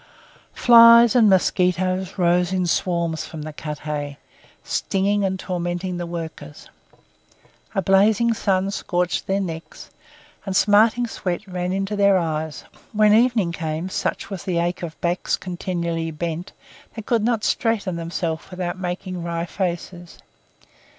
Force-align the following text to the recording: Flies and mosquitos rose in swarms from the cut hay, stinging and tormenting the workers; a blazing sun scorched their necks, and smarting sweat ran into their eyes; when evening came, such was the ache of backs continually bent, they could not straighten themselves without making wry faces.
Flies 0.55 1.15
and 1.15 1.29
mosquitos 1.29 2.17
rose 2.17 2.51
in 2.51 2.65
swarms 2.65 3.23
from 3.23 3.43
the 3.43 3.53
cut 3.53 3.77
hay, 3.77 4.17
stinging 4.63 5.23
and 5.23 5.39
tormenting 5.39 5.97
the 5.97 6.07
workers; 6.07 6.71
a 7.75 7.83
blazing 7.83 8.33
sun 8.33 8.71
scorched 8.71 9.27
their 9.27 9.39
necks, 9.39 9.91
and 10.43 10.55
smarting 10.55 11.05
sweat 11.05 11.45
ran 11.47 11.71
into 11.71 11.95
their 11.95 12.17
eyes; 12.17 12.63
when 12.93 13.13
evening 13.13 13.51
came, 13.51 13.89
such 13.89 14.31
was 14.31 14.41
the 14.43 14.57
ache 14.57 14.81
of 14.81 14.99
backs 15.01 15.37
continually 15.37 16.09
bent, 16.09 16.51
they 16.95 17.03
could 17.03 17.23
not 17.23 17.43
straighten 17.43 17.95
themselves 17.95 18.49
without 18.49 18.79
making 18.79 19.21
wry 19.21 19.45
faces. 19.45 20.17